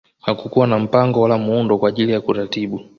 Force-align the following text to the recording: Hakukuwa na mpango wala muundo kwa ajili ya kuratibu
Hakukuwa 0.21 0.67
na 0.67 0.79
mpango 0.79 1.21
wala 1.21 1.37
muundo 1.37 1.77
kwa 1.77 1.89
ajili 1.89 2.11
ya 2.11 2.21
kuratibu 2.21 2.81